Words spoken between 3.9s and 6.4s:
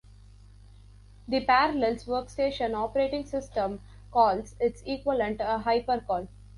calls its equivalent a "hypercall".